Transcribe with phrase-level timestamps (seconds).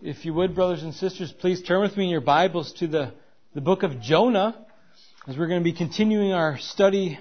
[0.00, 3.14] If you would, brothers and sisters, please turn with me in your Bibles to the,
[3.54, 4.54] the book of Jonah,
[5.26, 7.18] as we're going to be continuing our study.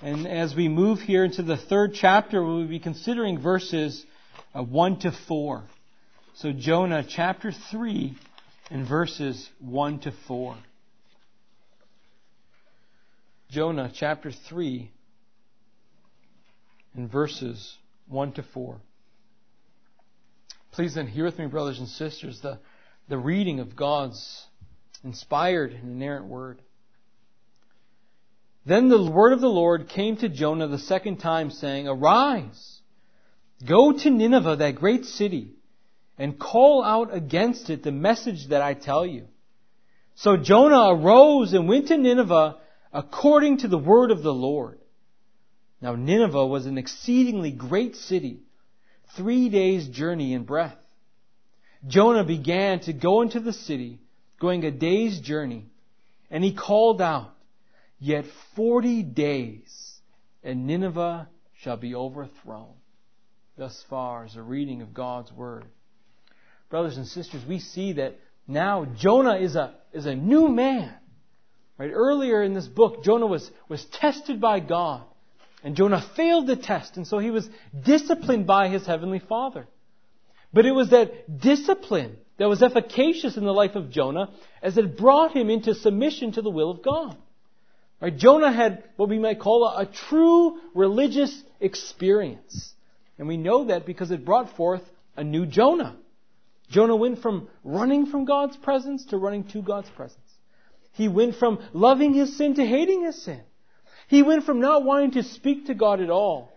[0.00, 4.06] And as we move here into the third chapter, we'll be considering verses
[4.54, 5.64] uh, 1 to 4.
[6.36, 8.16] So, Jonah chapter 3
[8.70, 10.56] and verses 1 to 4.
[13.50, 14.88] Jonah chapter 3
[16.94, 17.76] and verses
[18.06, 18.80] 1 to 4.
[20.72, 22.58] Please then hear with me, brothers and sisters, the,
[23.08, 24.46] the reading of God's
[25.04, 26.62] inspired and inerrant word.
[28.64, 32.80] Then the word of the Lord came to Jonah the second time, saying, Arise,
[33.66, 35.50] go to Nineveh, that great city,
[36.16, 39.26] and call out against it the message that I tell you.
[40.14, 42.56] So Jonah arose and went to Nineveh
[42.94, 44.78] according to the word of the Lord.
[45.82, 48.40] Now Nineveh was an exceedingly great city
[49.16, 50.76] three days' journey in breadth.
[51.86, 54.00] Jonah began to go into the city,
[54.40, 55.66] going a day's journey,
[56.30, 57.30] and he called out,
[57.98, 58.24] Yet
[58.56, 60.00] forty days,
[60.42, 61.28] and Nineveh
[61.60, 62.74] shall be overthrown.
[63.56, 65.66] Thus far is a reading of God's Word.
[66.68, 68.18] Brothers and sisters, we see that
[68.48, 70.92] now Jonah is a, is a new man.
[71.78, 71.90] Right?
[71.92, 75.04] Earlier in this book, Jonah was, was tested by God.
[75.62, 77.48] And Jonah failed the test, and so he was
[77.84, 79.66] disciplined by his heavenly Father.
[80.52, 84.30] But it was that discipline that was efficacious in the life of Jonah
[84.62, 87.16] as it brought him into submission to the will of God.
[88.00, 88.16] Right?
[88.16, 92.74] Jonah had what we might call a, a true religious experience.
[93.16, 94.82] And we know that because it brought forth
[95.16, 95.96] a new Jonah.
[96.68, 100.18] Jonah went from running from God's presence to running to God's presence.
[100.94, 103.42] He went from loving his sin to hating his sin.
[104.12, 106.52] He went from not wanting to speak to God at all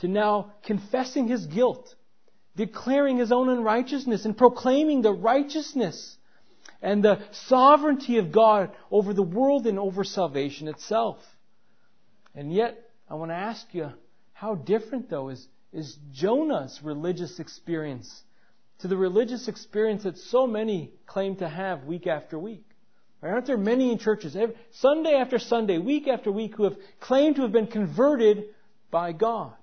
[0.00, 1.94] to now confessing his guilt,
[2.54, 6.18] declaring his own unrighteousness, and proclaiming the righteousness
[6.82, 11.16] and the sovereignty of God over the world and over salvation itself.
[12.34, 13.90] And yet, I want to ask you,
[14.34, 18.22] how different though is, is Jonah's religious experience
[18.80, 22.67] to the religious experience that so many claim to have week after week?
[23.22, 24.36] Aren't there many in churches,
[24.72, 28.44] Sunday after Sunday, week after week, who have claimed to have been converted
[28.90, 29.54] by God?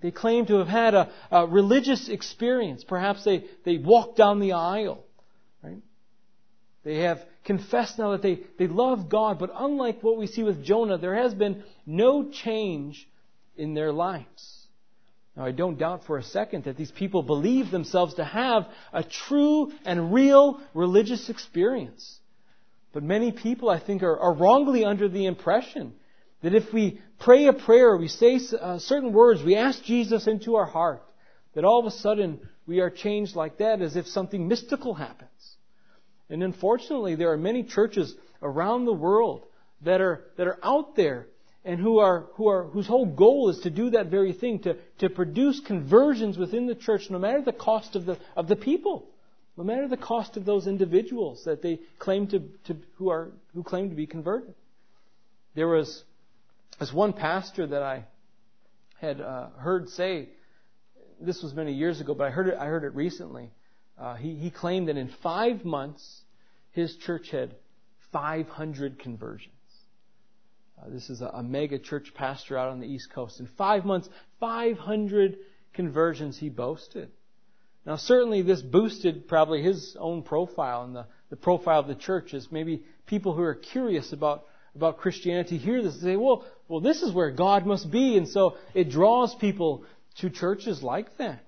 [0.00, 2.82] They claim to have had a, a, religious experience.
[2.82, 5.04] Perhaps they, they walked down the aisle.
[6.84, 10.64] They have confessed now that they, they love God, but unlike what we see with
[10.64, 13.08] Jonah, there has been no change
[13.56, 14.66] in their lives.
[15.36, 19.04] Now, I don't doubt for a second that these people believe themselves to have a
[19.04, 22.18] true and real religious experience.
[22.92, 25.94] But many people, I think, are, are wrongly under the impression
[26.42, 30.56] that if we pray a prayer, we say uh, certain words, we ask Jesus into
[30.56, 31.02] our heart,
[31.54, 35.30] that all of a sudden we are changed like that as if something mystical happens.
[36.28, 39.44] And unfortunately, there are many churches around the world
[39.82, 41.26] that are, that are out there
[41.64, 44.76] and who are, who are, whose whole goal is to do that very thing, to,
[44.98, 49.06] to produce conversions within the church, no matter the cost of the, of the people.
[49.56, 53.62] No matter the cost of those individuals that they claim to, to who are who
[53.62, 54.54] claim to be converted.
[55.54, 56.04] There was
[56.80, 58.04] this one pastor that I
[59.00, 60.30] had uh, heard say.
[61.20, 62.54] This was many years ago, but I heard it.
[62.58, 63.50] I heard it recently.
[63.98, 66.22] Uh, he, he claimed that in five months,
[66.70, 67.54] his church had
[68.10, 69.54] 500 conversions.
[70.80, 73.38] Uh, this is a, a mega church pastor out on the East Coast.
[73.38, 74.08] In five months,
[74.40, 75.36] 500
[75.74, 77.10] conversions he boasted.
[77.84, 82.32] Now, certainly this boosted probably his own profile and the, the profile of the church
[82.32, 84.44] as maybe people who are curious about,
[84.76, 88.16] about Christianity hear this and say, well, well, this is where God must be.
[88.16, 89.84] And so it draws people
[90.18, 91.44] to churches like that.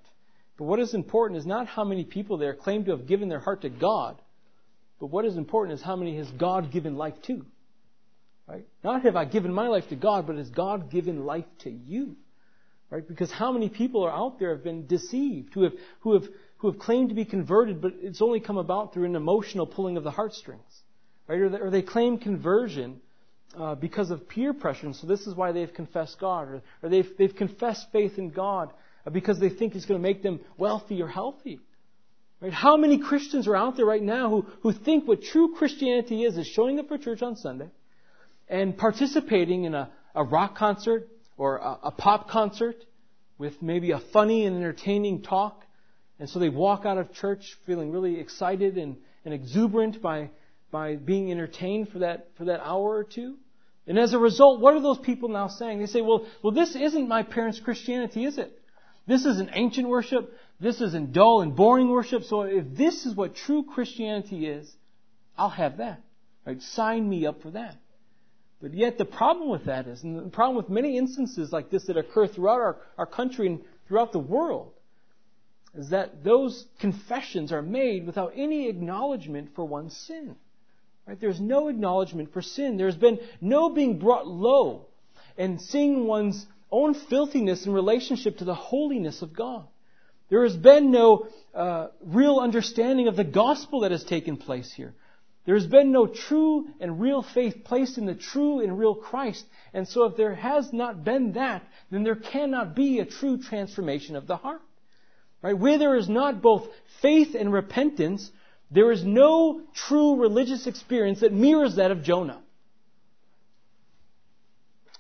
[0.57, 3.41] But what is important is not how many people there claim to have given their
[3.41, 4.21] heart to God,
[5.01, 7.45] but what is important is how many has God given life to.
[8.47, 8.67] Right?
[8.83, 12.17] Not have I given my life to God, but has God given life to you?
[12.95, 13.09] Right?
[13.09, 15.73] Because how many people are out there have been deceived, who have,
[16.03, 16.29] who have,
[16.59, 19.97] who have claimed to be converted, but it's only come about through an emotional pulling
[19.97, 20.63] of the heartstrings.
[21.27, 21.41] Right?
[21.41, 23.01] Or they, or they claim conversion
[23.59, 26.89] uh, because of peer pressure, and so this is why they've confessed God, or, or
[26.89, 28.73] they've, they've confessed faith in God
[29.05, 31.59] uh, because they think it's going to make them wealthy or healthy.
[32.41, 32.53] Right?
[32.53, 36.39] How many Christians are out there right now who, who think what true Christianity is,
[36.39, 37.71] is showing up for church on Sunday
[38.49, 42.77] and participating in a, a rock concert or a, a pop concert
[43.39, 45.65] with maybe a funny and entertaining talk.
[46.19, 50.31] And so they walk out of church feeling really excited and, and exuberant by,
[50.71, 53.37] by being entertained for that, for that hour or two.
[53.87, 55.81] And as a result, what are those people now saying?
[55.81, 58.59] They say, well, well, this isn't my parents' Christianity, is it?
[59.07, 60.33] This is an ancient worship.
[60.61, 62.25] this isn't dull and boring worship.
[62.25, 64.73] So if this is what true Christianity is,
[65.37, 66.01] I'll have that.
[66.47, 66.63] Right?
[66.63, 67.77] Sign me up for that.
[68.65, 71.85] But yet the problem with that is, and the problem with many instances like this
[71.85, 74.73] that occur throughout our, our country and throughout the world,
[75.75, 80.35] is that those confessions are made without any acknowledgement for one's sin.
[81.07, 81.21] Right?
[81.21, 82.79] There's no acknowledgement for sin.
[82.79, 84.87] There's been no being brought low
[85.37, 89.67] and seeing one's own filthiness in relationship to the holiness of God.
[90.31, 94.95] There has been no uh, real understanding of the gospel that has taken place here.
[95.45, 99.45] There has been no true and real faith placed in the true and real Christ.
[99.75, 104.17] And so if there has not been that, then there cannot be a true transformation
[104.17, 104.63] of the heart.
[105.43, 105.59] Right?
[105.59, 106.67] Where there is not both
[107.03, 108.31] faith and repentance,
[108.71, 112.41] there is no true religious experience that mirrors that of Jonah.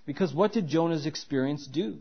[0.05, 2.00] Because what did Jonah's experience do?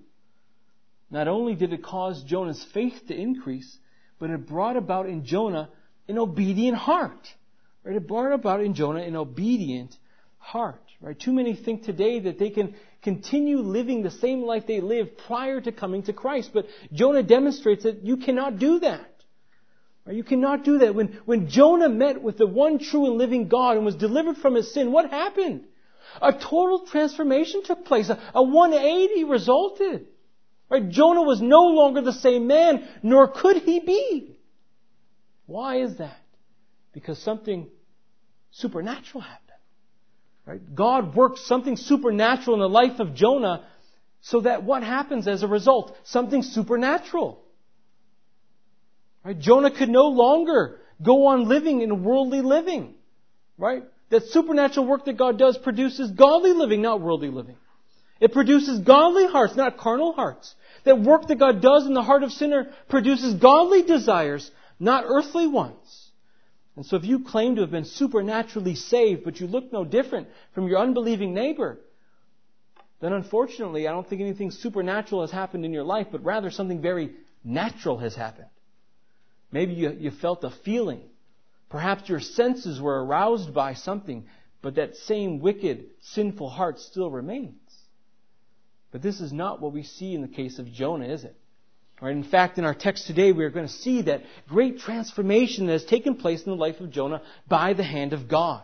[1.09, 3.77] Not only did it cause Jonah's faith to increase,
[4.19, 5.69] but it brought about in Jonah
[6.09, 7.33] an obedient heart.
[7.83, 7.95] Right?
[7.95, 9.95] It brought about in Jonah an obedient
[10.37, 10.81] heart.
[11.01, 11.19] Right?
[11.19, 15.59] Too many think today that they can continue living the same life they lived prior
[15.59, 16.51] to coming to Christ.
[16.53, 19.09] But Jonah demonstrates that you cannot do that.
[20.05, 20.15] Right?
[20.15, 20.95] You cannot do that.
[20.95, 24.55] When, when Jonah met with the one true and living God and was delivered from
[24.55, 25.65] his sin, what happened?
[26.21, 28.09] A total transformation took place.
[28.09, 30.07] A, a 180 resulted.
[30.69, 30.87] Right?
[30.89, 34.37] Jonah was no longer the same man, nor could he be.
[35.45, 36.17] Why is that?
[36.93, 37.67] Because something
[38.51, 39.39] supernatural happened.
[40.45, 40.75] Right?
[40.75, 43.65] God worked something supernatural in the life of Jonah
[44.21, 45.95] so that what happens as a result?
[46.03, 47.41] Something supernatural.
[49.23, 49.37] Right?
[49.37, 52.93] Jonah could no longer go on living in worldly living.
[53.57, 53.83] Right?
[54.09, 57.55] That supernatural work that God does produces godly living, not worldly living.
[58.19, 60.53] It produces godly hearts, not carnal hearts.
[60.85, 64.49] That work that God does in the heart of sinner produces godly desires,
[64.79, 66.02] not earthly ones.
[66.75, 70.27] And so if you claim to have been supernaturally saved, but you look no different
[70.53, 71.79] from your unbelieving neighbor,
[72.99, 76.81] then unfortunately, I don't think anything supernatural has happened in your life, but rather something
[76.81, 77.11] very
[77.43, 78.47] natural has happened.
[79.51, 81.01] Maybe you, you felt a feeling.
[81.69, 84.25] Perhaps your senses were aroused by something,
[84.61, 87.59] but that same wicked, sinful heart still remains.
[88.91, 91.35] But this is not what we see in the case of Jonah, is it?
[92.03, 92.17] Right?
[92.17, 95.71] In fact, in our text today, we are going to see that great transformation that
[95.71, 98.61] has taken place in the life of Jonah by the hand of God.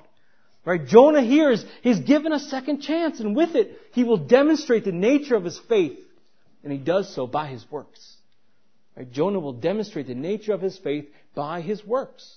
[0.66, 0.86] Right?
[0.86, 4.92] Jonah here is he's given a second chance, and with it, he will demonstrate the
[4.92, 5.98] nature of his faith,
[6.66, 8.18] and he does so by his works.
[8.98, 9.10] Right?
[9.10, 12.36] Jonah will demonstrate the nature of his faith by his works.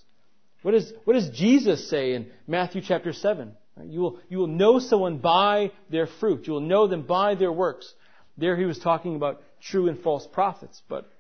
[0.63, 3.51] What, is, what does Jesus say in Matthew chapter 7?
[3.87, 6.47] You, will, you will know someone by their fruit.
[6.47, 7.93] You will know them by their works.
[8.39, 11.11] There he was talking about true and false prophets, but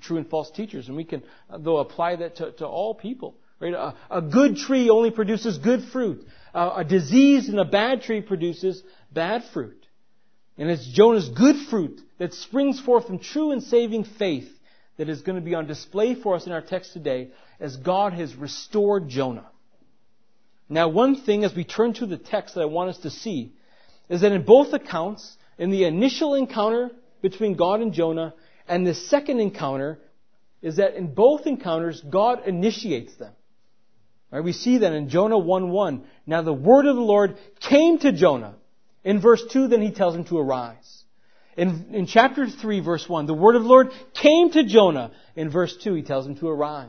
[0.00, 0.88] true and false teachers.
[0.88, 1.22] And we can,
[1.58, 3.36] though, apply that to, to all people.
[3.60, 3.72] Right?
[3.72, 6.26] A, a, good tree only produces good fruit.
[6.52, 8.82] Uh, a disease and a bad tree produces
[9.12, 9.86] bad fruit.
[10.58, 14.48] And it's Jonah's good fruit that springs forth from true and saving faith
[14.96, 18.12] that is going to be on display for us in our text today as God
[18.12, 19.46] has restored Jonah.
[20.68, 23.52] Now, one thing as we turn to the text that I want us to see
[24.08, 26.90] is that in both accounts, in the initial encounter
[27.24, 28.34] between God and Jonah,
[28.68, 29.98] and the second encounter
[30.60, 33.32] is that in both encounters, God initiates them.
[34.30, 36.02] Right, we see that in Jonah 1-1.
[36.26, 38.56] Now the word of the Lord came to Jonah.
[39.04, 41.04] In verse 2, then he tells him to arise.
[41.56, 45.10] In, in chapter 3, verse 1, the word of the Lord came to Jonah.
[45.34, 46.88] In verse 2, he tells him to arise.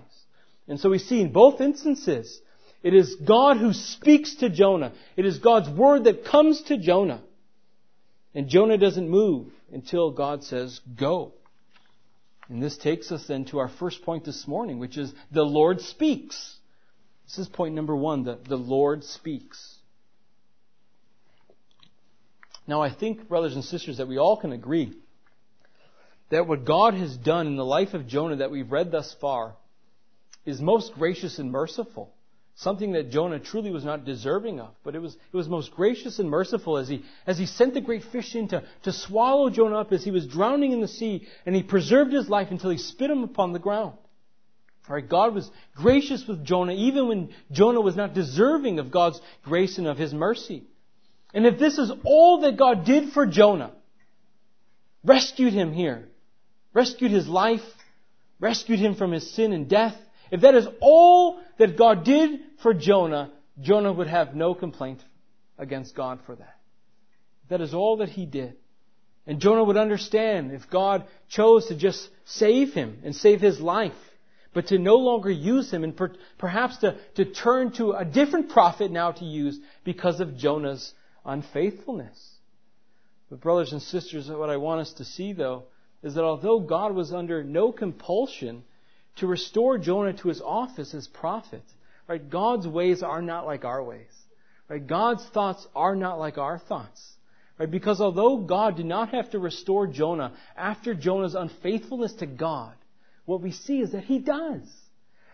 [0.67, 2.41] And so we see in both instances,
[2.83, 4.91] it is God who speaks to Jonah.
[5.15, 7.21] It is God's word that comes to Jonah.
[8.35, 11.31] And Jonah doesn't move until God says, go.
[12.49, 15.81] And this takes us then to our first point this morning, which is the Lord
[15.81, 16.57] speaks.
[17.25, 19.75] This is point number one, the, the Lord speaks.
[22.67, 24.93] Now I think, brothers and sisters, that we all can agree
[26.29, 29.55] that what God has done in the life of Jonah that we've read thus far
[30.45, 32.11] is most gracious and merciful.
[32.57, 34.73] Something that Jonah truly was not deserving of.
[34.83, 37.81] But it was, it was most gracious and merciful as he, as he sent the
[37.81, 41.27] great fish in to, to swallow Jonah up as he was drowning in the sea,
[41.45, 43.97] and he preserved his life until he spit him upon the ground.
[44.87, 49.77] Alright, God was gracious with Jonah even when Jonah was not deserving of God's grace
[49.77, 50.63] and of his mercy.
[51.33, 53.73] And if this is all that God did for Jonah,
[55.03, 56.07] rescued him here,
[56.73, 57.65] rescued his life,
[58.39, 59.95] rescued him from his sin and death,
[60.31, 63.31] if that is all that God did for Jonah,
[63.61, 65.01] Jonah would have no complaint
[65.57, 66.57] against God for that.
[67.49, 68.55] That is all that he did.
[69.27, 73.93] And Jonah would understand if God chose to just save him and save his life,
[74.53, 78.49] but to no longer use him and per, perhaps to, to turn to a different
[78.49, 80.93] prophet now to use because of Jonah's
[81.25, 82.35] unfaithfulness.
[83.29, 85.63] But brothers and sisters, what I want us to see though
[86.03, 88.63] is that although God was under no compulsion
[89.17, 91.63] to restore Jonah to his office as prophet,
[92.07, 94.11] right, God's ways are not like our ways.
[94.67, 94.85] Right?
[94.85, 97.01] God's thoughts are not like our thoughts.
[97.59, 97.69] Right?
[97.69, 102.73] Because although God did not have to restore Jonah after Jonah's unfaithfulness to God,
[103.25, 104.63] what we see is that he does.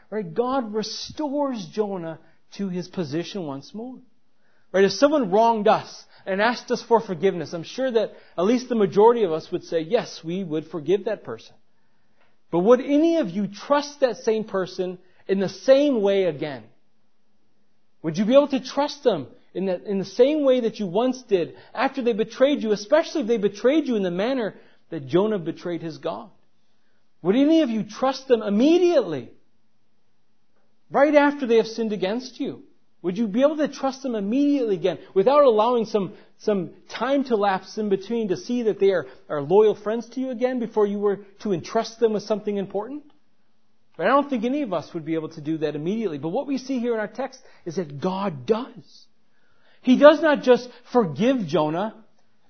[0.10, 0.34] Right?
[0.34, 2.20] God restores Jonah
[2.58, 3.98] to his position once more.
[4.72, 4.84] Right?
[4.84, 8.76] If someone wronged us and asked us for forgiveness, I'm sure that at least the
[8.76, 11.56] majority of us would say, yes, we would forgive that person.
[12.52, 16.64] But would any of you trust that same person in the same way again?
[18.04, 20.88] Would you be able to trust them in, the in the same way that you
[20.88, 24.56] once did after they betrayed you, especially if they betrayed you in the manner
[24.90, 26.30] that Jonah betrayed his God?
[27.22, 29.32] Would any of you trust them immediately?
[30.90, 32.64] Right after they have sinned against you?
[33.02, 37.36] Would you be able to trust them immediately again without allowing some, some time to
[37.36, 40.86] lapse in between to see that they are, are loyal friends to you again before
[40.86, 43.04] you were to entrust them with something important?
[43.98, 46.20] But I don't think any of us would be able to do that immediately.
[46.20, 49.06] But what we see here in our text is that God does.
[49.82, 51.96] He does not just forgive Jonah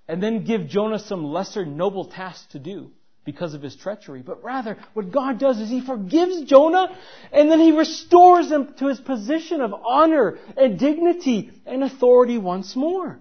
[0.07, 2.91] and then give Jonah some lesser noble task to do
[3.23, 4.21] because of his treachery.
[4.21, 6.95] But rather, what God does is He forgives Jonah
[7.31, 12.75] and then He restores him to his position of honor and dignity and authority once
[12.75, 13.19] more.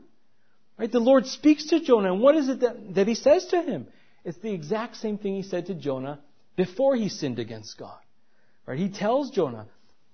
[0.79, 0.91] Right?
[0.91, 3.87] The Lord speaks to Jonah and what is it that, that He says to him?
[4.25, 6.21] It's the exact same thing He said to Jonah
[6.57, 7.99] before he sinned against God.
[8.67, 8.79] Right?
[8.79, 9.67] He tells Jonah,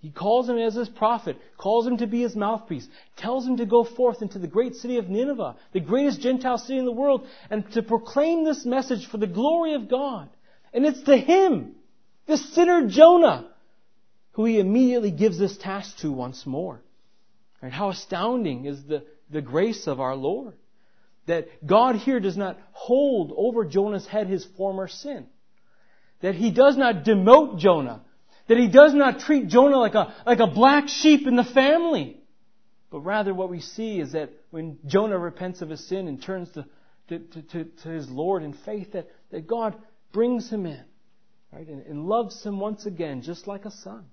[0.06, 2.86] he calls him as his prophet, calls him to be his mouthpiece,
[3.16, 6.78] tells him to go forth into the great city of Nineveh, the greatest Gentile city
[6.78, 10.28] in the world, and to proclaim this message for the glory of God.
[10.72, 11.75] And it's to him,
[12.26, 13.50] the sinner Jonah,
[14.30, 16.80] who he immediately gives this task to once more.
[17.60, 17.72] Right?
[17.72, 20.54] How astounding is the, the grace of our Lord.
[21.26, 25.26] That God here does not hold over Jonah's head his former sin.
[26.20, 28.02] That he does not demote Jonah
[28.48, 32.20] that he does not treat Jonah like a, like a black sheep in the family.
[32.90, 36.50] But rather what we see is that when Jonah repents of his sin and turns
[36.52, 36.66] to,
[37.08, 39.76] to, to, to his Lord in faith, that, that God
[40.12, 40.84] brings him in,
[41.52, 44.06] right, and, and loves him once again, just like a son.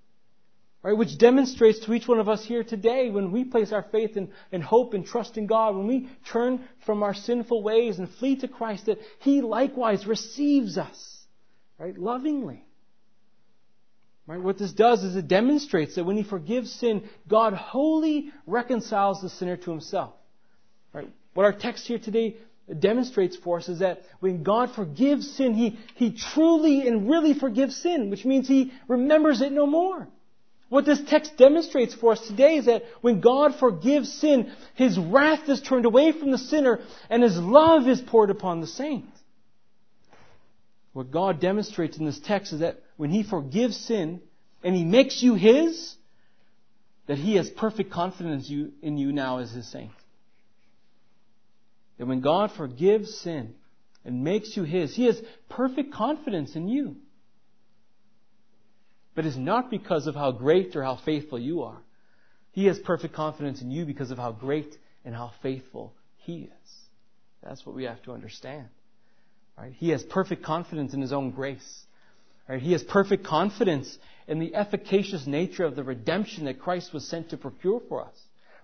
[0.82, 4.18] Right, which demonstrates to each one of us here today when we place our faith
[4.18, 8.10] and, and hope and trust in God, when we turn from our sinful ways and
[8.16, 11.26] flee to Christ, that He likewise receives us,
[11.80, 12.66] right, lovingly.
[14.26, 14.42] Right?
[14.42, 19.30] What this does is it demonstrates that when he forgives sin, God wholly reconciles the
[19.30, 20.14] sinner to himself.
[20.94, 21.10] Right?
[21.34, 22.38] What our text here today
[22.80, 27.76] demonstrates for us is that when God forgives sin, he, he truly and really forgives
[27.76, 30.08] sin, which means he remembers it no more.
[30.70, 35.48] What this text demonstrates for us today is that when God forgives sin, His wrath
[35.48, 36.80] is turned away from the sinner
[37.12, 39.06] and His love is poured upon the saint.
[40.94, 44.22] What God demonstrates in this text is that when He forgives sin
[44.64, 45.96] and He makes you His,
[47.08, 49.92] that He has perfect confidence in you now as His saint.
[51.98, 53.56] That when God forgives sin
[54.06, 56.96] and makes you His, He has perfect confidence in you.
[59.16, 61.78] But it's not because of how great or how faithful you are.
[62.52, 66.72] He has perfect confidence in you because of how great and how faithful He is.
[67.42, 68.70] That's what we have to understand.
[69.58, 69.74] Right?
[69.74, 71.84] He has perfect confidence in His own grace.
[72.48, 72.62] Right?
[72.62, 77.30] He has perfect confidence in the efficacious nature of the redemption that Christ was sent
[77.30, 78.16] to procure for us.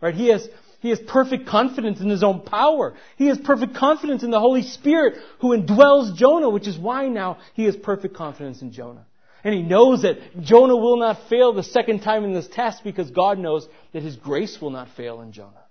[0.02, 0.16] Right?
[0.16, 0.48] He has,
[0.80, 2.96] he has perfect confidence in his own power.
[3.18, 7.40] He has perfect confidence in the Holy Spirit who indwells Jonah, which is why now
[7.54, 9.06] he has perfect confidence in Jonah.
[9.44, 13.10] And he knows that Jonah will not fail the second time in this test because
[13.12, 15.64] God knows that his grace will not fail in Jonah.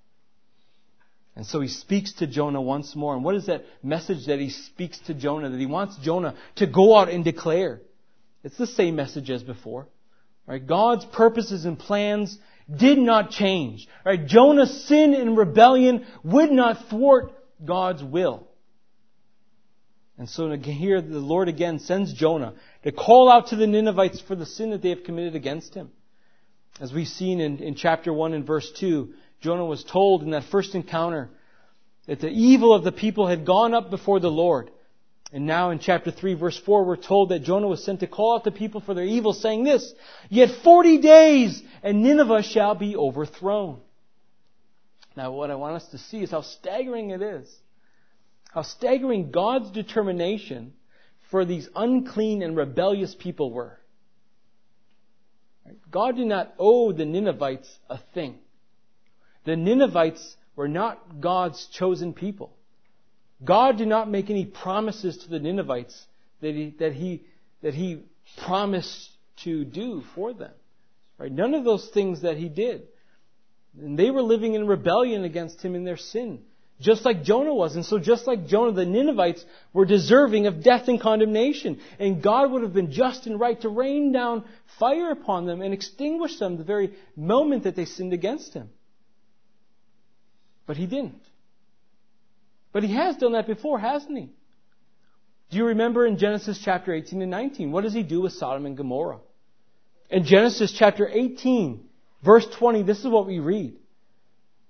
[1.38, 3.14] And so he speaks to Jonah once more.
[3.14, 5.48] And what is that message that he speaks to Jonah?
[5.48, 7.80] That he wants Jonah to go out and declare.
[8.42, 9.86] It's the same message as before.
[10.48, 10.66] Right?
[10.66, 12.36] God's purposes and plans
[12.68, 13.86] did not change.
[14.04, 14.26] Right?
[14.26, 17.32] Jonah's sin and rebellion would not thwart
[17.64, 18.48] God's will.
[20.18, 24.34] And so here the Lord again sends Jonah to call out to the Ninevites for
[24.34, 25.92] the sin that they have committed against him.
[26.80, 30.44] As we've seen in, in chapter 1 and verse 2, Jonah was told in that
[30.44, 31.30] first encounter
[32.06, 34.70] that the evil of the people had gone up before the Lord.
[35.32, 38.34] And now in chapter 3 verse 4 we're told that Jonah was sent to call
[38.34, 39.92] out the people for their evil saying this,
[40.28, 43.80] Yet 40 days and Nineveh shall be overthrown.
[45.16, 47.48] Now what I want us to see is how staggering it is
[48.52, 50.72] how staggering God's determination
[51.30, 53.78] for these unclean and rebellious people were.
[55.90, 58.38] God did not owe the Ninevites a thing.
[59.48, 62.52] The Ninevites were not God's chosen people.
[63.42, 65.98] God did not make any promises to the Ninevites
[66.42, 67.22] that he, that he,
[67.62, 68.02] that he
[68.44, 69.08] promised
[69.44, 70.52] to do for them.
[71.16, 71.32] Right?
[71.32, 72.88] None of those things that he did.
[73.80, 76.42] And they were living in rebellion against him in their sin.
[76.78, 77.74] Just like Jonah was.
[77.74, 81.80] And so just like Jonah, the Ninevites were deserving of death and condemnation.
[81.98, 84.44] And God would have been just and right to rain down
[84.78, 88.68] fire upon them and extinguish them the very moment that they sinned against him.
[90.68, 91.22] But he didn't.
[92.72, 94.28] But he has done that before, hasn't he?
[95.50, 97.72] Do you remember in Genesis chapter 18 and 19?
[97.72, 99.20] What does he do with Sodom and Gomorrah?
[100.10, 101.88] In Genesis chapter 18,
[102.22, 103.76] verse 20, this is what we read.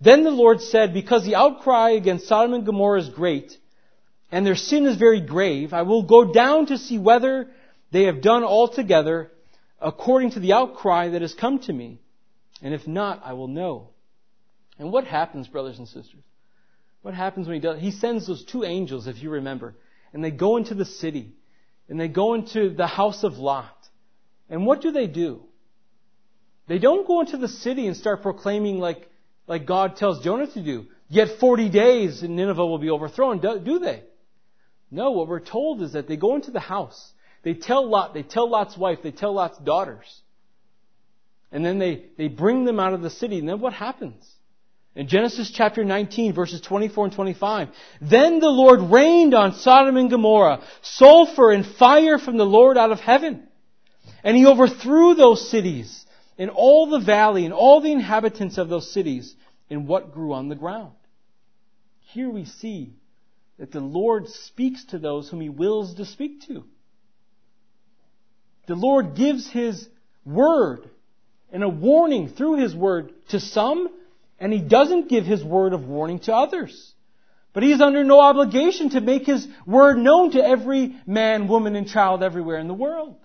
[0.01, 3.59] Then the Lord said, Because the outcry against Sodom and Gomorrah is great,
[4.31, 7.49] and their sin is very grave, I will go down to see whether
[7.91, 9.33] they have done altogether
[9.81, 11.99] according to the outcry that has come to me.
[12.63, 13.89] And if not, I will know.
[14.79, 16.23] And what happens, brothers and sisters?
[17.03, 17.81] What happens when he does?
[17.81, 19.75] He sends those two angels, if you remember,
[20.13, 21.33] and they go into the city,
[21.89, 23.75] and they go into the house of Lot.
[24.51, 25.43] And what do they do?
[26.67, 29.09] They don't go into the city and start proclaiming like,
[29.47, 30.87] like God tells Jonah to do.
[31.09, 33.41] Yet 40 days and Nineveh will be overthrown.
[33.41, 34.03] Do, do they?
[34.91, 37.13] No, what we're told is that they go into the house.
[37.43, 40.23] They tell Lot, they tell Lot's wife, they tell Lot's daughters.
[41.51, 43.39] And then they, they bring them out of the city.
[43.39, 44.27] And then what happens?
[44.95, 47.69] In Genesis chapter 19, verses 24 and 25,
[48.01, 52.91] Then the Lord rained on Sodom and Gomorrah sulfur and fire from the Lord out
[52.91, 53.47] of heaven.
[54.25, 56.05] And he overthrew those cities
[56.37, 59.35] and all the valley and all the inhabitants of those cities
[59.71, 60.93] and what grew on the ground.
[62.01, 62.95] Here we see
[63.59, 66.65] that the Lord speaks to those whom he wills to speak to.
[68.67, 69.89] The Lord gives his
[70.25, 70.89] word
[71.53, 73.89] and a warning through his word to some,
[74.39, 76.93] and he doesn't give his word of warning to others.
[77.53, 81.75] But he is under no obligation to make his word known to every man, woman,
[81.77, 83.17] and child everywhere in the world.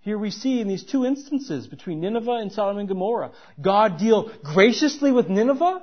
[0.00, 4.30] Here we see in these two instances between Nineveh and Sodom and Gomorrah, God deal
[4.44, 5.82] graciously with Nineveh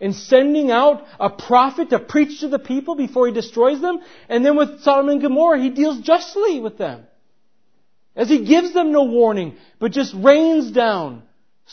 [0.00, 4.00] in sending out a prophet to preach to the people before he destroys them.
[4.30, 7.04] And then with Sodom and Gomorrah, he deals justly with them.
[8.16, 11.22] As he gives them no warning, but just rains down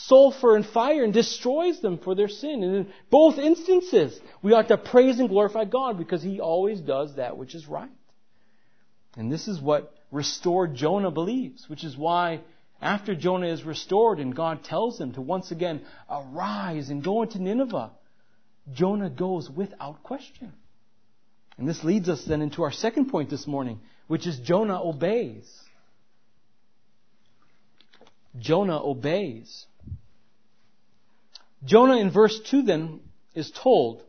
[0.04, 2.62] sulfur and fire and destroys them for their sin.
[2.62, 7.16] And in both instances, we ought to praise and glorify God because he always does
[7.16, 7.90] that which is right.
[9.16, 12.40] And this is what restored Jonah believes, which is why
[12.80, 17.42] after Jonah is restored and God tells him to once again arise and go into
[17.42, 17.90] Nineveh,
[18.72, 20.52] Jonah goes without question.
[21.56, 25.50] And this leads us then into our second point this morning, which is Jonah obeys.
[28.38, 29.66] Jonah obeys.
[31.64, 33.00] Jonah in verse 2 then
[33.34, 34.02] is told,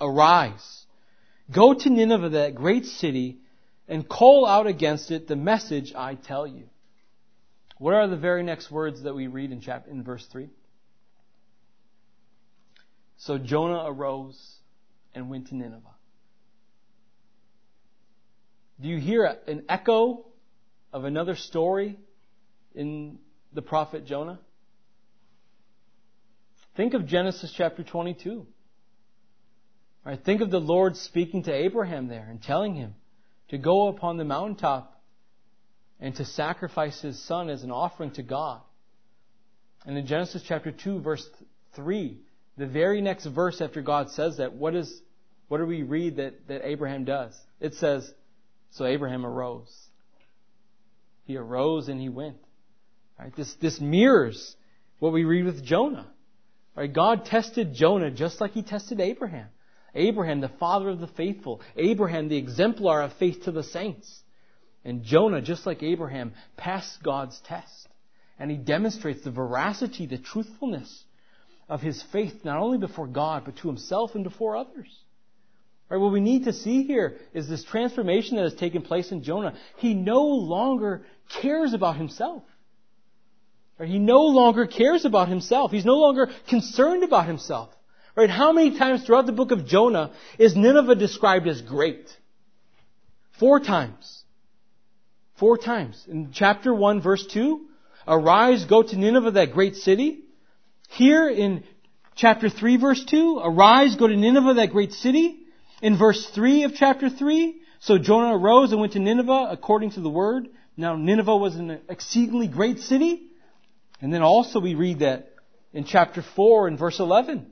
[0.00, 0.86] Arise,
[1.50, 3.38] go to Nineveh, that great city,
[3.88, 6.68] and call out against it the message I tell you.
[7.78, 10.48] What are the very next words that we read in chapter in verse 3?
[13.16, 14.56] So Jonah arose
[15.14, 15.96] and went to Nineveh.
[18.80, 20.24] Do you hear an echo
[20.92, 21.98] of another story
[22.74, 23.18] in
[23.52, 24.38] the prophet Jonah?
[26.76, 28.46] Think of Genesis chapter 22.
[30.04, 32.94] Right, think of the Lord speaking to Abraham there and telling him,
[33.50, 35.02] to go upon the mountaintop
[35.98, 38.60] and to sacrifice his son as an offering to God.
[39.84, 41.28] And in Genesis chapter 2 verse
[41.74, 42.16] 3,
[42.56, 45.00] the very next verse after God says that, what is,
[45.48, 47.36] what do we read that, that Abraham does?
[47.60, 48.10] It says,
[48.70, 49.74] so Abraham arose.
[51.24, 52.36] He arose and he went.
[53.18, 53.34] Right?
[53.36, 54.54] This, this mirrors
[55.00, 56.06] what we read with Jonah.
[56.80, 56.90] Right?
[56.90, 59.48] God tested Jonah just like he tested Abraham.
[59.94, 61.60] Abraham, the father of the faithful.
[61.76, 64.22] Abraham, the exemplar of faith to the saints.
[64.82, 67.88] And Jonah, just like Abraham, passed God's test.
[68.38, 71.04] And he demonstrates the veracity, the truthfulness
[71.68, 74.88] of his faith, not only before God, but to himself and before others.
[75.90, 79.22] Right, what we need to see here is this transformation that has taken place in
[79.22, 79.52] Jonah.
[79.76, 81.02] He no longer
[81.42, 82.42] cares about himself.
[83.80, 85.70] Right, he no longer cares about himself.
[85.70, 87.70] He's no longer concerned about himself.
[88.14, 88.28] Right?
[88.28, 92.14] How many times throughout the book of Jonah is Nineveh described as great?
[93.38, 94.22] Four times.
[95.38, 96.04] Four times.
[96.06, 97.68] In chapter 1 verse 2,
[98.06, 100.24] arise, go to Nineveh, that great city.
[100.90, 101.64] Here in
[102.14, 105.38] chapter 3 verse 2, arise, go to Nineveh, that great city.
[105.80, 110.00] In verse 3 of chapter 3, so Jonah arose and went to Nineveh according to
[110.00, 110.48] the word.
[110.76, 113.28] Now Nineveh was an exceedingly great city.
[114.00, 115.32] And then also we read that
[115.72, 117.46] in chapter 4 and verse 11.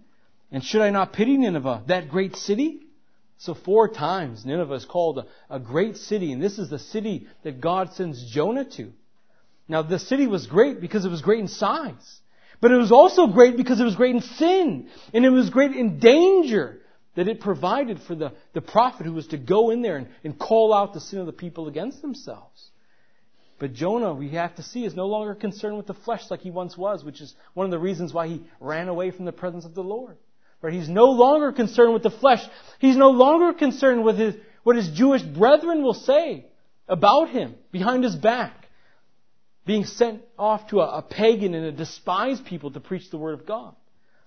[0.50, 2.80] And should I not pity Nineveh, that great city?
[3.38, 7.28] So four times Nineveh is called a, a, great city, and this is the city
[7.44, 8.92] that God sends Jonah to.
[9.68, 12.20] Now the city was great because it was great in size.
[12.60, 14.88] But it was also great because it was great in sin.
[15.14, 16.80] And it was great in danger
[17.14, 20.36] that it provided for the, the prophet who was to go in there and, and
[20.36, 22.70] call out the sin of the people against themselves.
[23.58, 26.50] But Jonah, we have to see, is no longer concerned with the flesh like he
[26.50, 29.64] once was, which is one of the reasons why he ran away from the presence
[29.64, 30.16] of the Lord.
[30.62, 30.72] Right?
[30.72, 32.40] He's no longer concerned with the flesh.
[32.78, 36.46] He's no longer concerned with his, what his Jewish brethren will say
[36.88, 38.54] about him behind his back.
[39.66, 43.38] Being sent off to a, a pagan and a despised people to preach the word
[43.38, 43.74] of God.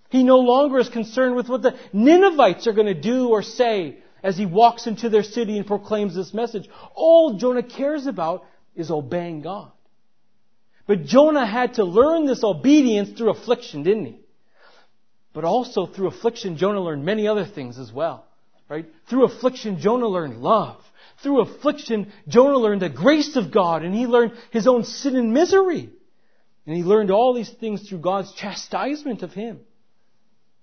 [0.10, 3.98] He no longer is concerned with what the Ninevites are going to do or say
[4.22, 6.70] as he walks into their city and proclaims this message.
[6.94, 9.71] All Jonah cares about is obeying God.
[10.88, 14.19] But Jonah had to learn this obedience through affliction, didn't he?
[15.34, 18.25] But also through affliction, Jonah learned many other things as well.
[18.67, 18.86] Right?
[19.10, 20.81] Through affliction, Jonah learned love.
[21.23, 25.34] Through affliction, Jonah learned the grace of God and he learned his own sin and
[25.34, 25.89] misery.
[26.65, 29.60] And he learned all these things through God's chastisement of him.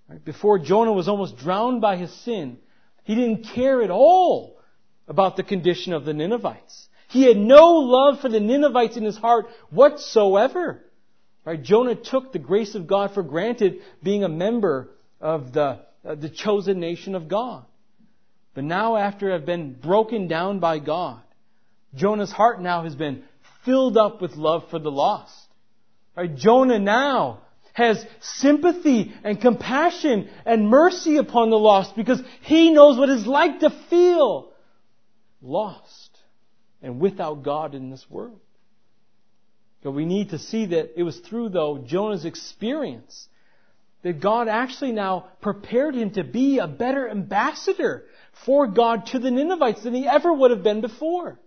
[0.08, 0.24] Right?
[0.24, 2.58] Before Jonah was almost drowned by his sin,
[3.04, 4.58] he didn't care at all
[5.06, 6.87] about the condition of the Ninevites.
[7.08, 10.84] He had no love for the Ninevites in his heart whatsoever.
[11.44, 11.62] Right?
[11.62, 16.28] Jonah took the grace of God for granted being a member of the, uh, the
[16.28, 17.64] chosen nation of God.
[18.54, 21.20] But now after have been broken down by God,
[21.94, 23.24] Jonah's heart now has been
[23.64, 25.34] filled up with love for the lost.
[26.14, 26.34] Right?
[26.34, 27.40] Jonah now
[27.72, 33.60] has sympathy and compassion and mercy upon the lost because he knows what it's like
[33.60, 34.52] to feel
[35.40, 35.97] lost
[36.82, 38.40] and without God in this world.
[39.82, 43.28] But we need to see that it was through, though, Jonah's experience
[44.02, 48.04] that God actually now prepared him to be a better ambassador
[48.44, 51.38] for God to the Ninevites than he ever would have been before.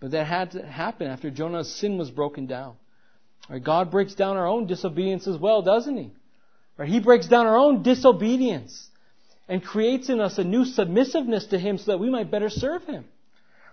[0.00, 2.74] But that had to happen after Jonah's sin was broken down.
[3.48, 6.12] Right, God breaks down our own disobedience as well, doesn't he?
[6.76, 8.88] Right, he breaks down our own disobedience
[9.48, 12.84] and creates in us a new submissiveness to him so that we might better serve
[12.84, 13.04] him.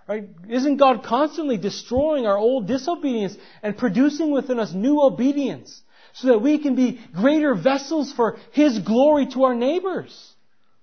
[0.08, 0.28] Right?
[0.50, 5.82] Isn't God constantly destroying our old disobedience and producing within us new obedience
[6.14, 10.34] so that we can be greater vessels for His glory to our neighbors?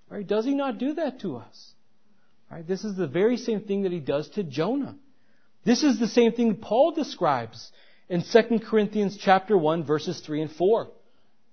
[0.09, 0.27] Right?
[0.27, 1.73] Does He not do that to us?
[2.51, 2.67] Right?
[2.67, 4.97] This is the very same thing that He does to Jonah.
[5.65, 7.71] This is the same thing Paul describes
[8.09, 10.89] in 2 Corinthians chapter 1 verses 3 and 4,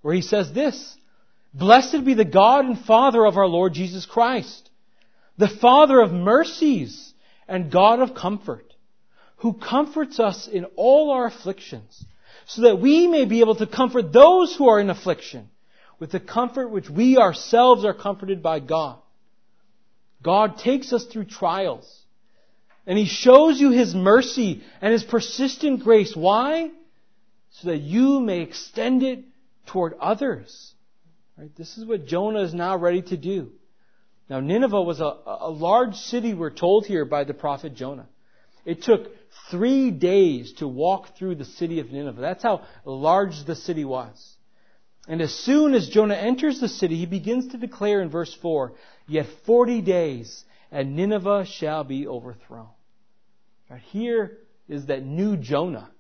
[0.01, 0.95] where he says this,
[1.57, 4.69] Blessed be the God and Father of our Lord Jesus Christ,
[5.37, 7.13] the Father of mercies
[7.47, 8.73] and God of comfort,
[9.37, 12.03] who comforts us in all our afflictions,
[12.45, 15.49] so that we may be able to comfort those who are in affliction
[15.97, 18.97] with the comfort which we ourselves are comforted by God.
[20.21, 22.01] God takes us through trials,
[22.85, 26.13] and He shows you His mercy and His persistent grace.
[26.17, 26.69] Why?
[27.51, 29.23] So that you may extend it
[29.67, 30.73] toward others.
[31.37, 31.53] Right?
[31.55, 33.51] This is what Jonah is now ready to do.
[34.29, 38.07] Now, Nineveh was a, a large city, we're told here by the prophet Jonah.
[38.65, 39.11] It took
[39.51, 42.19] three days to walk through the city of Nineveh.
[42.19, 44.35] That's how large the city was.
[45.07, 48.73] And as soon as Jonah enters the city, he begins to declare in verse 4,
[49.07, 52.69] Yet forty days, and Nineveh shall be overthrown.
[53.69, 55.91] Right here is that new Jonah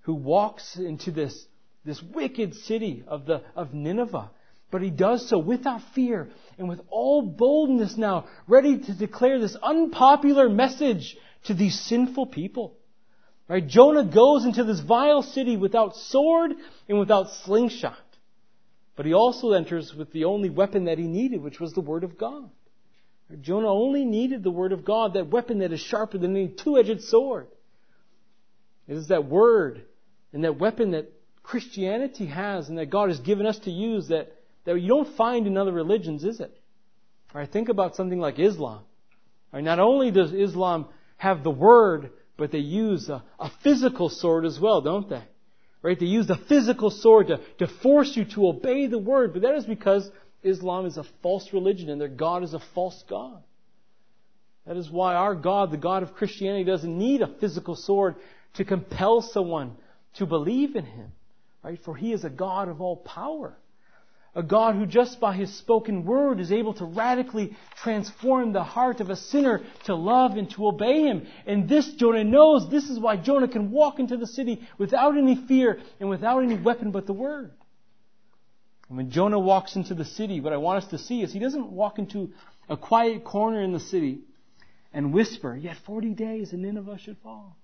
[0.00, 1.46] who walks into this,
[1.84, 4.30] this wicked city of, the, of Nineveh.
[4.70, 6.28] But he does so without fear
[6.58, 12.76] and with all boldness now, ready to declare this unpopular message to these sinful people.
[13.48, 13.66] Right?
[13.66, 16.52] Jonah goes into this vile city without sword
[16.88, 17.98] and without slingshot.
[18.94, 22.04] But he also enters with the only weapon that he needed, which was the Word
[22.04, 22.48] of God.
[23.40, 27.02] Jonah only needed the Word of God, that weapon that is sharper than any two-edged
[27.02, 27.46] sword.
[28.86, 29.82] It is that Word
[30.32, 34.32] and that weapon that Christianity has and that God has given us to use that
[34.64, 36.56] that you don't find in other religions, is it?
[37.32, 38.80] Right, think about something like Islam.
[39.52, 44.44] Right, not only does Islam have the word, but they use a, a physical sword
[44.44, 45.22] as well, don't they?
[45.82, 45.98] Right?
[45.98, 49.54] They use the physical sword to, to force you to obey the word, but that
[49.54, 50.10] is because
[50.42, 53.42] Islam is a false religion and their God is a false God.
[54.66, 58.16] That is why our God, the God of Christianity, doesn't need a physical sword
[58.54, 59.76] to compel someone
[60.14, 61.12] to believe in Him.
[61.62, 61.78] Right?
[61.84, 63.56] For he is a God of all power.
[64.34, 69.00] A God who just by his spoken word is able to radically transform the heart
[69.00, 71.26] of a sinner to love and to obey him.
[71.46, 72.70] And this Jonah knows.
[72.70, 76.54] This is why Jonah can walk into the city without any fear and without any
[76.54, 77.50] weapon but the word.
[78.88, 81.40] And when Jonah walks into the city, what I want us to see is he
[81.40, 82.32] doesn't walk into
[82.68, 84.20] a quiet corner in the city
[84.92, 87.56] and whisper, yet 40 days and Nineveh should fall.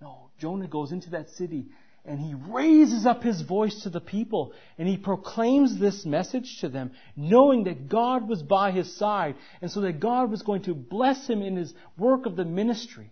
[0.00, 1.66] No, Jonah goes into that city
[2.06, 6.68] and he raises up his voice to the people and he proclaims this message to
[6.68, 10.74] them, knowing that God was by his side and so that God was going to
[10.74, 13.10] bless him in his work of the ministry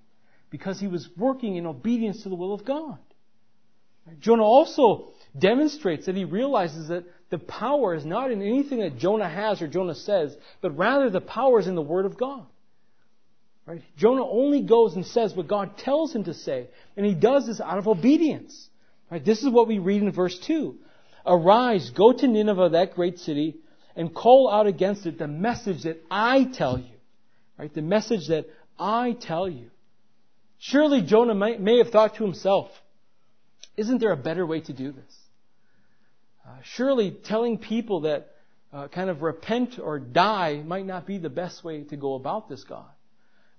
[0.50, 2.98] because he was working in obedience to the will of God.
[4.20, 9.28] Jonah also demonstrates that he realizes that the power is not in anything that Jonah
[9.28, 12.44] has or Jonah says, but rather the power is in the Word of God.
[13.64, 13.80] Right?
[13.96, 17.60] Jonah only goes and says what God tells him to say, and he does this
[17.60, 18.68] out of obedience.
[19.12, 19.22] Right?
[19.22, 20.74] This is what we read in verse 2.
[21.26, 23.56] Arise, go to Nineveh, that great city,
[23.94, 26.94] and call out against it the message that I tell you.
[27.58, 27.72] Right?
[27.72, 28.46] The message that
[28.78, 29.68] I tell you.
[30.58, 32.70] Surely Jonah may, may have thought to himself,
[33.76, 35.18] isn't there a better way to do this?
[36.48, 38.30] Uh, surely telling people that
[38.72, 42.48] uh, kind of repent or die might not be the best way to go about
[42.48, 42.88] this, God.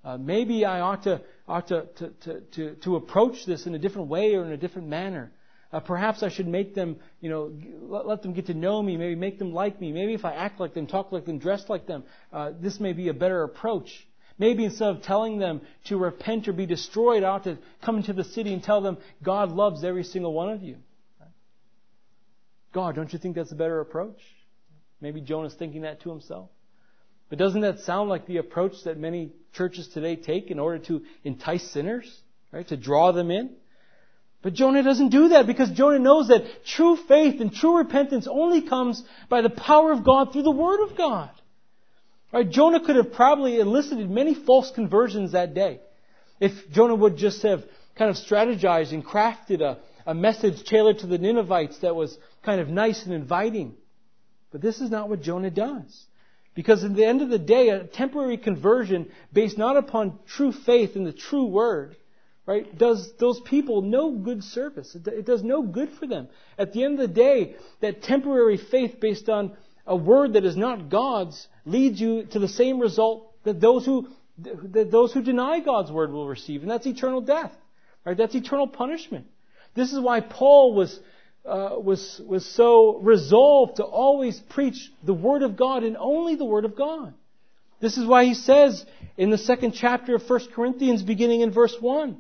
[0.04, 3.80] Uh, maybe I ought to ought to, to, to, to, to approach this in a
[3.80, 5.32] different way or in a different manner.
[5.74, 8.96] Uh, perhaps I should make them, you know, let, let, them get to know me.
[8.96, 9.92] Maybe make them like me.
[9.92, 12.94] Maybe if I act like them, talk like them, dress like them, uh, this may
[12.94, 13.90] be a better approach.
[14.38, 18.14] Maybe instead of telling them to repent or be destroyed, I ought to come into
[18.14, 20.78] the city and tell them God loves every single one of you.
[22.72, 24.20] God, don't you think that's a better approach?
[25.02, 26.50] Maybe Jonah's thinking that to himself.
[27.30, 31.02] But doesn't that sound like the approach that many churches today take in order to
[31.24, 32.68] entice sinners, right?
[32.68, 33.56] To draw them in?
[34.44, 38.62] But Jonah doesn't do that because Jonah knows that true faith and true repentance only
[38.62, 41.32] comes by the power of God through the Word of God.
[42.32, 42.50] Right?
[42.50, 45.80] Jonah could have probably elicited many false conversions that day.
[46.42, 47.64] If Jonah would just have
[47.96, 52.60] kind of strategized and crafted a, a message tailored to the Ninevites that was kind
[52.60, 53.76] of nice and inviting.
[54.52, 56.06] But this is not what Jonah does.
[56.54, 60.98] Because at the end of the day, a temporary conversion based not upon true faith
[60.98, 61.96] in the true word,
[62.46, 64.96] right, does those people no good service.
[64.96, 66.28] It does no good for them.
[66.58, 70.56] At the end of the day, that temporary faith based on a word that is
[70.56, 75.60] not God's leads you to the same result that those who, that those who deny
[75.60, 77.52] God's word will receive, and that's eternal death.
[78.06, 78.18] Right?
[78.18, 79.28] That's eternal punishment.
[79.76, 81.00] This is why Paul was
[81.46, 86.46] uh, was, was so resolved to always preach the Word of God and only the
[86.46, 87.14] Word of God.
[87.82, 88.86] This is why he says
[89.18, 92.18] in the second chapter of 1 Corinthians, beginning in verse 1,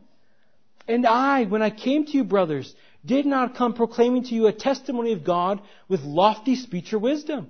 [0.88, 2.74] And I, when I came to you, brothers,
[3.06, 7.50] did not come proclaiming to you a testimony of God with lofty speech or wisdom.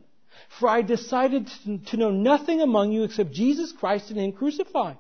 [0.60, 1.50] For I decided
[1.88, 4.98] to know nothing among you except Jesus Christ and Him crucified.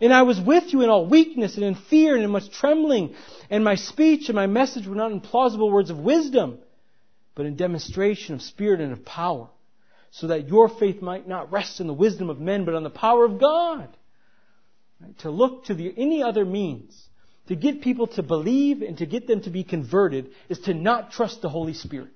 [0.00, 3.14] And I was with you in all weakness and in fear and in much trembling.
[3.50, 6.58] And my speech and my message were not in plausible words of wisdom,
[7.34, 9.48] but in demonstration of spirit and of power,
[10.10, 12.90] so that your faith might not rest in the wisdom of men, but on the
[12.90, 13.88] power of God.
[15.00, 15.18] Right?
[15.20, 17.08] To look to the, any other means
[17.52, 21.12] to get people to believe and to get them to be converted is to not
[21.12, 22.08] trust the Holy Spirit.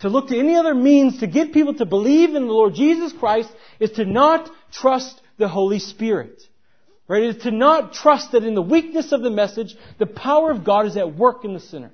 [0.00, 3.12] To look to any other means to get people to believe in the Lord Jesus
[3.12, 6.42] Christ is to not trust the Holy Spirit.
[7.08, 7.24] Right?
[7.24, 10.64] It is to not trust that in the weakness of the message, the power of
[10.64, 11.92] God is at work in the sinner.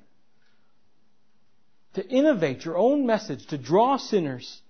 [1.95, 4.61] To innovate your own message, to draw sinners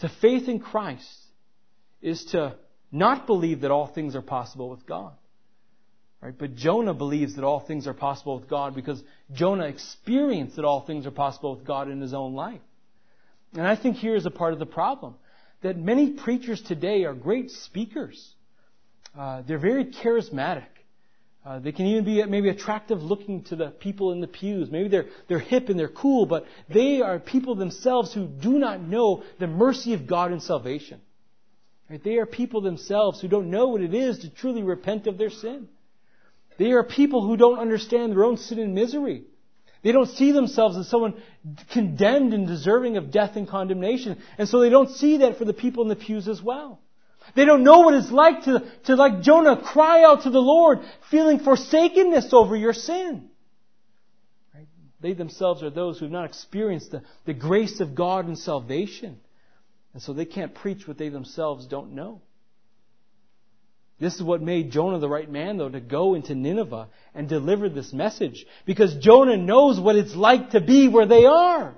[0.00, 1.16] to faith in Christ,
[2.02, 2.56] is to
[2.90, 5.12] not believe that all things are possible with God.
[6.22, 6.34] Right?
[6.36, 9.02] But Jonah believes that all things are possible with God because
[9.32, 12.60] Jonah experienced that all things are possible with God in his own life.
[13.54, 15.14] And I think here is a part of the problem
[15.62, 18.34] that many preachers today are great speakers.
[19.18, 20.66] Uh, they're very charismatic.
[21.44, 24.70] Uh, they can even be maybe attractive looking to the people in the pews.
[24.70, 28.82] Maybe they're, they're hip and they're cool, but they are people themselves who do not
[28.82, 31.00] know the mercy of God in salvation.
[31.88, 32.02] Right?
[32.02, 35.30] They are people themselves who don't know what it is to truly repent of their
[35.30, 35.68] sin.
[36.60, 39.24] They are people who don't understand their own sin and misery.
[39.82, 41.14] They don't see themselves as someone
[41.72, 44.18] condemned and deserving of death and condemnation.
[44.36, 46.78] And so they don't see that for the people in the pews as well.
[47.34, 50.80] They don't know what it's like to, to like Jonah, cry out to the Lord,
[51.10, 53.30] feeling forsakenness over your sin.
[54.54, 54.68] Right?
[55.00, 59.18] They themselves are those who have not experienced the, the grace of God and salvation.
[59.94, 62.20] And so they can't preach what they themselves don't know.
[64.00, 67.68] This is what made Jonah the right man, though, to go into Nineveh and deliver
[67.68, 68.46] this message.
[68.64, 71.74] Because Jonah knows what it's like to be where they are.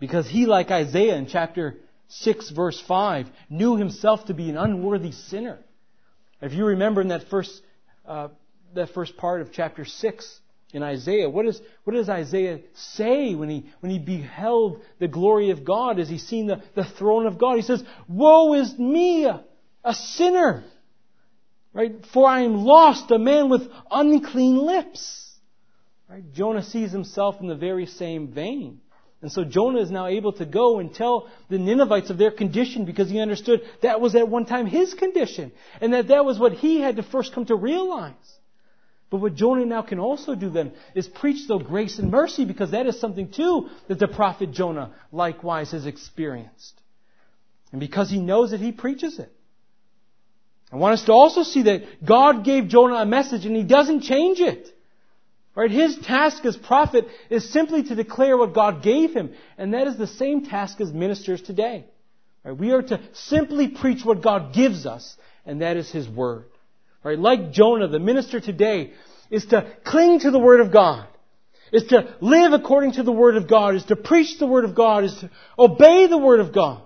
[0.00, 1.76] Because he, like Isaiah in chapter
[2.08, 5.58] 6 verse 5, knew himself to be an unworthy sinner.
[6.40, 7.62] If you remember in that first,
[8.06, 8.28] uh,
[8.74, 10.40] that first part of chapter 6
[10.74, 15.50] in Isaiah, what, is, what does Isaiah say when he, when he beheld the glory
[15.50, 17.54] of God as he seen the, the throne of God?
[17.56, 19.44] He says, Woe is me, a,
[19.84, 20.64] a sinner!
[21.72, 22.04] Right?
[22.12, 25.32] For I am lost, a man with unclean lips.
[26.08, 26.24] Right?
[26.32, 28.80] Jonah sees himself in the very same vein.
[29.22, 32.84] And so Jonah is now able to go and tell the Ninevites of their condition
[32.84, 35.52] because he understood that was at one time his condition.
[35.80, 38.12] And that that was what he had to first come to realize.
[39.14, 42.72] But what Jonah now can also do then is preach the grace and mercy because
[42.72, 46.80] that is something too that the prophet Jonah likewise has experienced.
[47.70, 49.32] And because he knows it, he preaches it.
[50.72, 54.00] I want us to also see that God gave Jonah a message and he doesn't
[54.00, 54.66] change it.
[55.54, 55.70] Right?
[55.70, 59.32] His task as prophet is simply to declare what God gave him.
[59.56, 61.84] And that is the same task as ministers today.
[62.42, 62.56] Right?
[62.56, 66.46] We are to simply preach what God gives us, and that is His Word.
[67.04, 67.18] Right?
[67.18, 68.92] Like Jonah, the minister today
[69.30, 71.06] is to cling to the Word of God.
[71.70, 73.74] Is to live according to the Word of God.
[73.74, 75.04] Is to preach the Word of God.
[75.04, 76.82] Is to obey the Word of God.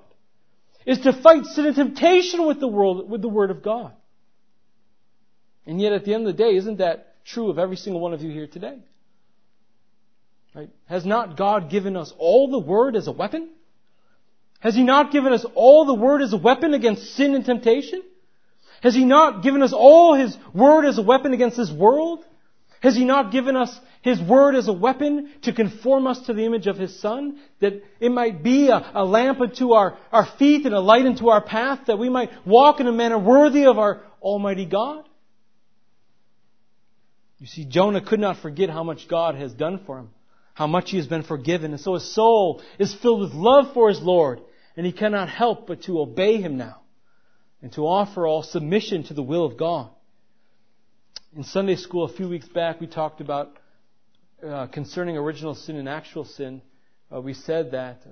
[0.84, 3.92] Is to fight sin and temptation with the world, with the Word of God.
[5.66, 8.14] And yet at the end of the day, isn't that true of every single one
[8.14, 8.78] of you here today.
[10.54, 10.70] Right?
[10.86, 13.50] Has not God given us all the Word as a weapon?
[14.60, 18.02] Has He not given us all the Word as a weapon against sin and temptation?
[18.82, 22.24] Has He not given us all His Word as a weapon against this world?
[22.80, 26.44] Has He not given us His Word as a weapon to conform us to the
[26.44, 27.38] image of His Son?
[27.60, 31.28] That it might be a, a lamp unto our, our feet and a light unto
[31.28, 35.08] our path, that we might walk in a manner worthy of our Almighty God?
[37.38, 40.10] You see, Jonah could not forget how much God has done for him,
[40.54, 43.88] how much he has been forgiven, and so his soul is filled with love for
[43.88, 44.40] his Lord,
[44.76, 46.80] and he cannot help but to obey him now,
[47.62, 49.90] and to offer all submission to the will of God.
[51.36, 53.56] In Sunday school a few weeks back, we talked about
[54.46, 56.62] uh, concerning original sin and actual sin.
[57.12, 58.10] Uh, we said that uh,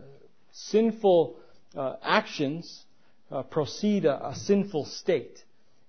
[0.52, 1.37] sinful
[1.76, 2.85] uh, actions
[3.30, 5.42] uh, proceed a, a sinful state.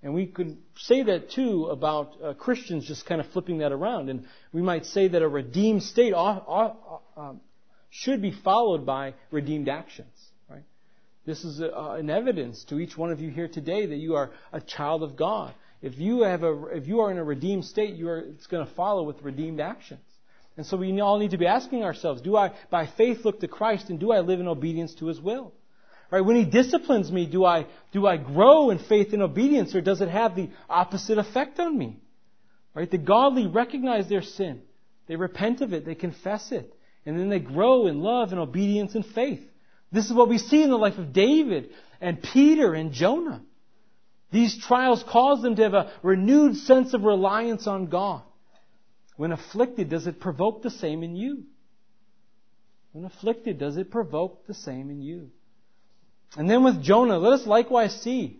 [0.04, 4.10] And we could say that too about uh, Christians just kind of flipping that around.
[4.10, 7.36] And we might say that a redeemed state ought, ought,
[7.90, 10.14] should be followed by redeemed actions.
[11.28, 14.16] This is a, uh, an evidence to each one of you here today that you
[14.16, 15.54] are a child of God.
[15.82, 18.66] If you have a, if you are in a redeemed state, you are, it's going
[18.66, 20.00] to follow with redeemed actions.
[20.56, 23.50] And so we all need to be asking ourselves, do I, by faith, look to
[23.50, 25.54] Christ and do I live in obedience to His will?
[26.10, 26.22] Right?
[26.22, 30.00] When He disciplines me, do I, do I grow in faith and obedience or does
[30.00, 31.98] it have the opposite effect on me?
[32.74, 32.90] Right?
[32.90, 34.62] The godly recognize their sin.
[35.08, 35.86] They repent of it.
[35.86, 36.74] They confess it.
[37.06, 39.42] And then they grow in love and obedience and faith.
[39.92, 41.70] This is what we see in the life of David
[42.02, 43.42] and Peter and Jonah.
[44.32, 48.24] These trials cause them to have a renewed sense of reliance on God.
[49.16, 51.44] When afflicted, does it provoke the same in you?
[52.92, 55.30] When afflicted, does it provoke the same in you?
[56.36, 58.40] And then with Jonah, let us likewise see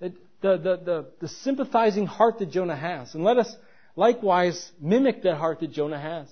[0.00, 3.14] that the, the, the, the sympathizing heart that Jonah has.
[3.14, 3.54] And let us
[3.96, 6.28] likewise mimic that heart that Jonah has.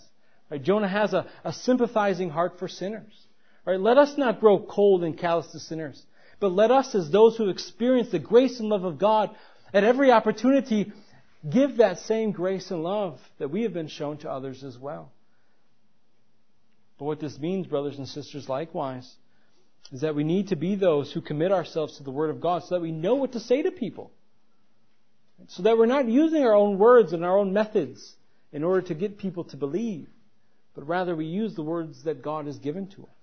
[0.51, 0.63] Right?
[0.63, 3.26] Jonah has a, a sympathizing heart for sinners.
[3.67, 3.81] Right?
[3.81, 6.01] Let us not grow cold and callous to sinners,
[6.39, 9.31] but let us, as those who experience the grace and love of God,
[9.75, 10.93] at every opportunity,
[11.49, 15.11] give that same grace and love that we have been shown to others as well.
[16.99, 19.13] But what this means, brothers and sisters, likewise,
[19.93, 22.63] is that we need to be those who commit ourselves to the Word of God
[22.63, 24.13] so that we know what to say to people.
[25.49, 28.15] So that we're not using our own words and our own methods
[28.53, 30.09] in order to get people to believe,
[30.75, 33.16] but rather we use the words that God has given to us.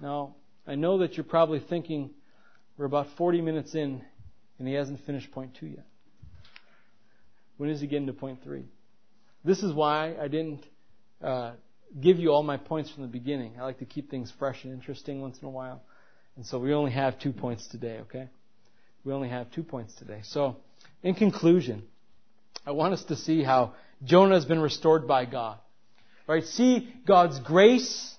[0.00, 0.34] Now,
[0.66, 2.10] I know that you're probably thinking
[2.76, 4.02] we're about 40 minutes in
[4.58, 5.86] and he hasn't finished point two yet.
[7.56, 8.64] When is he getting to point three?
[9.44, 10.64] This is why I didn't
[11.22, 11.52] uh,
[12.00, 13.54] give you all my points from the beginning.
[13.58, 15.82] I like to keep things fresh and interesting once in a while.
[16.36, 18.28] And so we only have two points today, okay?
[19.04, 20.20] We only have two points today.
[20.22, 20.56] So,
[21.02, 21.82] in conclusion,
[22.66, 25.58] I want us to see how Jonah has been restored by God.
[26.26, 26.44] Right?
[26.44, 28.14] See God's grace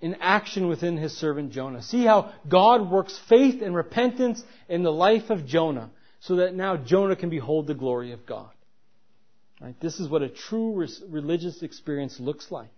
[0.00, 1.82] in action within his servant Jonah.
[1.82, 5.90] See how God works faith and repentance in the life of Jonah
[6.20, 8.50] so that now Jonah can behold the glory of God.
[9.60, 9.78] Right?
[9.80, 12.70] This is what a true religious experience looks like.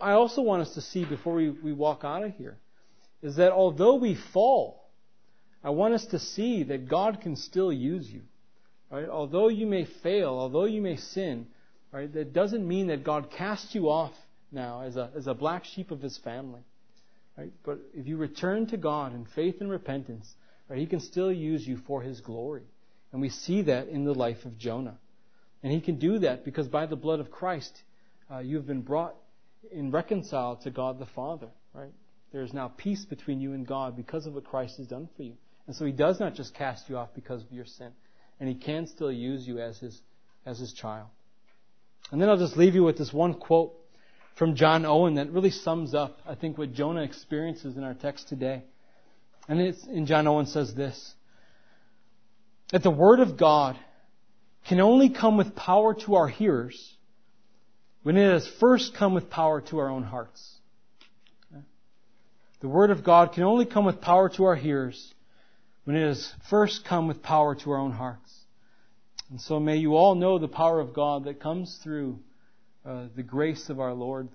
[0.00, 2.56] I also want us to see before we, we walk out of here
[3.22, 4.88] is that although we fall,
[5.62, 8.22] I want us to see that God can still use you.
[8.90, 9.08] Right?
[9.08, 11.46] Although you may fail, although you may sin,
[11.92, 14.12] right, that doesn't mean that God casts you off
[14.52, 16.62] now as a, as a black sheep of his family.
[17.36, 17.52] Right?
[17.64, 20.34] But if you return to God in faith and repentance,
[20.68, 22.64] right, he can still use you for his glory.
[23.12, 24.98] And we see that in the life of Jonah.
[25.62, 27.82] And he can do that because by the blood of Christ,
[28.30, 29.14] uh, you have been brought
[29.72, 31.92] and reconciled to God the Father, right?
[32.32, 35.22] There is now peace between you and God because of what Christ has done for
[35.22, 35.34] you.
[35.66, 37.92] And so he does not just cast you off because of your sin.
[38.40, 40.00] And he can still use you as his,
[40.44, 41.08] as his child.
[42.10, 43.74] And then I'll just leave you with this one quote
[44.36, 48.28] from John Owen that really sums up, I think, what Jonah experiences in our text
[48.28, 48.62] today.
[49.48, 51.14] And it's, in John Owen says this,
[52.70, 53.78] that the Word of God
[54.66, 56.94] can only come with power to our hearers
[58.02, 60.56] when it has first come with power to our own hearts.
[62.60, 65.12] The Word of God can only come with power to our hearers
[65.84, 68.32] when it has first come with power to our own hearts.
[69.30, 72.20] And so may you all know the power of God that comes through
[72.84, 74.28] uh, the grace of our Lord.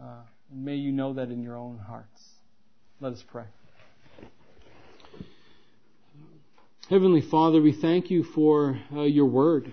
[0.00, 0.22] Uh,
[0.52, 2.22] may you know that in your own hearts.
[3.00, 3.44] Let us pray.
[6.88, 9.72] Heavenly Father, we thank you for uh, your word.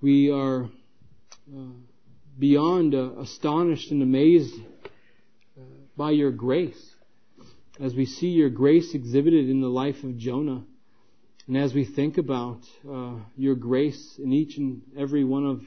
[0.00, 1.60] We are uh,
[2.38, 4.54] beyond uh, astonished and amazed
[5.96, 6.94] by your grace
[7.80, 10.62] as we see your grace exhibited in the life of Jonah.
[11.46, 15.62] And as we think about uh, your grace in each and every one of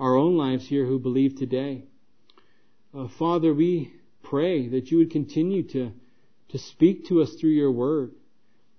[0.00, 1.84] our own lives here who believe today,
[2.96, 3.92] uh, Father, we
[4.22, 5.92] pray that you would continue to,
[6.48, 8.12] to speak to us through your word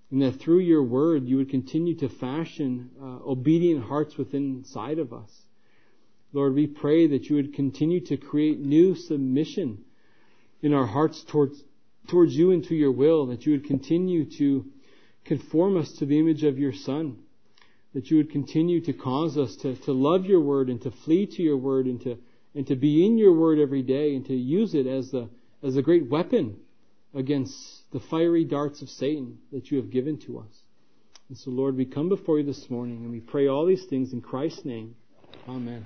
[0.10, 4.98] and that through your word you would continue to fashion uh, obedient hearts within inside
[4.98, 5.30] of us.
[6.34, 9.86] Lord, we pray that you would continue to create new submission
[10.62, 11.64] in our hearts towards,
[12.10, 14.66] towards you and to your will, that you would continue to
[15.24, 17.18] conform us to the image of your Son,
[17.94, 21.26] that you would continue to cause us to, to love your word and to flee
[21.26, 22.18] to your word and to,
[22.56, 25.30] and to be in your word every day and to use it as the,
[25.64, 26.58] as a great weapon
[27.14, 27.56] against
[27.92, 30.62] the fiery darts of Satan that you have given to us.
[31.30, 34.14] And so, Lord, we come before you this morning and we pray all these things
[34.14, 34.96] in Christ's name.
[35.48, 35.86] Amen.